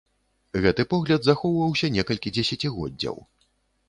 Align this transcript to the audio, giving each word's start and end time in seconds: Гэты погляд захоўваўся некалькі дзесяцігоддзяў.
Гэты 0.63 0.85
погляд 0.93 1.21
захоўваўся 1.27 1.89
некалькі 1.97 2.33
дзесяцігоддзяў. 2.39 3.21